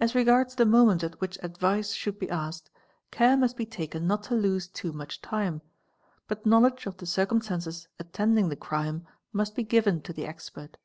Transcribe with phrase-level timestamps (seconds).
[0.00, 2.70] As regards the moment at which advice should be asked,
[3.10, 5.60] care must be taken not to lose too much time;
[6.26, 10.78] but knowledge of the circumstances— attending the crime must be given to the expert.